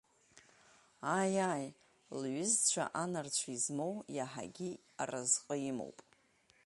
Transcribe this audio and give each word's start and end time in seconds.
Ааи, 1.15 1.35
ааи, 1.49 1.67
лҩызцәа 2.19 2.85
анарцә 3.03 3.45
измоу 3.55 3.95
иаҳагьы 4.15 4.71
аразҟы 5.01 5.55
имоуп. 5.69 5.97